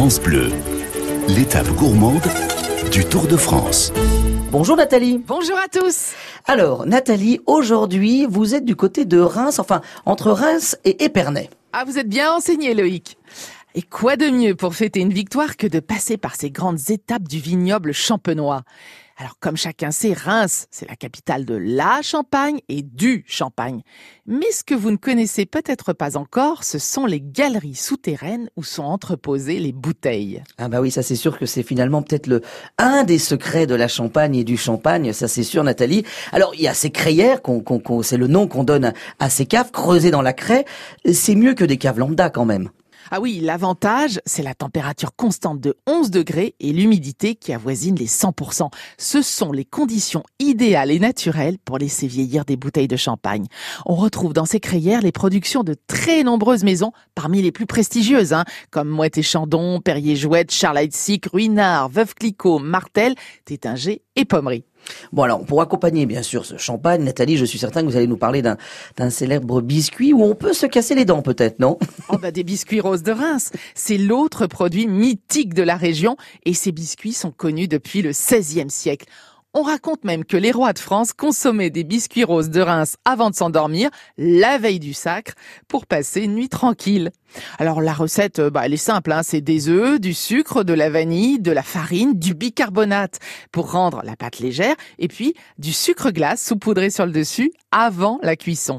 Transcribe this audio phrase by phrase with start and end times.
[0.00, 0.48] France Bleu,
[1.28, 2.22] l'étape gourmande
[2.90, 3.92] du Tour de France.
[4.50, 5.18] Bonjour Nathalie.
[5.18, 6.14] Bonjour à tous.
[6.46, 11.50] Alors Nathalie, aujourd'hui vous êtes du côté de Reims, enfin entre Reims et Épernay.
[11.74, 13.18] Ah, vous êtes bien enseigné Loïc.
[13.76, 17.28] Et quoi de mieux pour fêter une victoire que de passer par ces grandes étapes
[17.28, 18.64] du vignoble champenois?
[19.16, 23.82] Alors comme chacun sait, Reims, c'est la capitale de la Champagne et du Champagne.
[24.26, 28.64] Mais ce que vous ne connaissez peut-être pas encore, ce sont les galeries souterraines où
[28.64, 30.42] sont entreposées les bouteilles.
[30.58, 32.40] Ah bah oui, ça c'est sûr que c'est finalement peut-être le
[32.76, 36.02] un des secrets de la Champagne et du Champagne, ça c'est sûr Nathalie.
[36.32, 37.40] Alors il y a ces crayères,
[38.02, 40.64] c'est le nom qu'on donne à ces caves creusées dans la craie.
[41.12, 42.70] C'est mieux que des caves lambda quand même.
[43.10, 48.06] Ah oui, l'avantage, c'est la température constante de 11 degrés et l'humidité qui avoisine les
[48.06, 48.70] 100%.
[48.98, 53.46] Ce sont les conditions idéales et naturelles pour laisser vieillir des bouteilles de champagne.
[53.86, 58.32] On retrouve dans ces crayères les productions de très nombreuses maisons, parmi les plus prestigieuses,
[58.32, 63.14] hein, comme Moët et Chandon, Perrier Jouette, Charles Heitzic, Ruinard, Veuve Clicquot, Martel,
[63.44, 64.64] Tétinger et Pommery.
[65.12, 68.06] Bon alors, pour accompagner bien sûr ce champagne, Nathalie, je suis certain que vous allez
[68.06, 71.78] nous parler d'un célèbre biscuit où on peut se casser les dents peut-être, non?
[72.08, 76.54] Oh bah des biscuits roses de Reims, c'est l'autre produit mythique de la région et
[76.54, 79.06] ces biscuits sont connus depuis le XVIe siècle.
[79.52, 83.30] On raconte même que les rois de France consommaient des biscuits roses de Reims avant
[83.30, 85.32] de s'endormir, la veille du sacre,
[85.66, 87.10] pour passer une nuit tranquille.
[87.58, 89.22] Alors la recette, euh, bah, elle est simple, hein.
[89.24, 93.18] c'est des œufs, du sucre, de la vanille, de la farine, du bicarbonate
[93.50, 98.20] pour rendre la pâte légère, et puis du sucre glace saupoudré sur le dessus avant
[98.22, 98.78] la cuisson.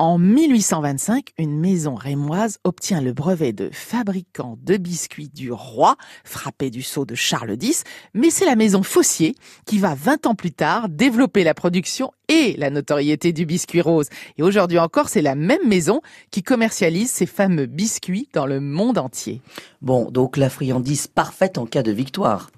[0.00, 6.70] En 1825, une maison rémoise obtient le brevet de fabricant de biscuits du roi, frappé
[6.70, 7.84] du sceau de Charles X,
[8.14, 9.34] mais c'est la maison Fossier
[9.66, 14.08] qui va 20 ans plus tard développer la production et la notoriété du biscuit rose.
[14.38, 18.96] Et aujourd'hui encore, c'est la même maison qui commercialise ces fameux biscuits dans le monde
[18.96, 19.42] entier.
[19.82, 22.50] Bon, donc la friandise parfaite en cas de victoire.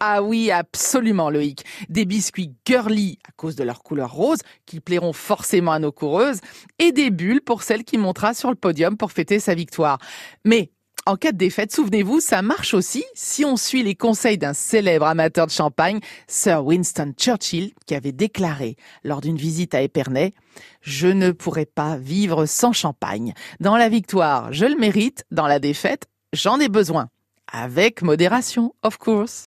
[0.00, 1.64] Ah oui, absolument Loïc.
[1.88, 6.40] Des biscuits girly à cause de leur couleur rose, qui plairont forcément à nos coureuses,
[6.78, 9.98] et des bulles pour celle qui montera sur le podium pour fêter sa victoire.
[10.44, 10.70] Mais
[11.08, 15.06] en cas de défaite, souvenez-vous, ça marche aussi si on suit les conseils d'un célèbre
[15.06, 20.34] amateur de champagne, Sir Winston Churchill, qui avait déclaré lors d'une visite à Épernay,
[20.82, 23.32] je ne pourrais pas vivre sans champagne.
[23.58, 27.08] Dans la victoire, je le mérite, dans la défaite, j'en ai besoin.
[27.50, 29.36] Avec modération, of course.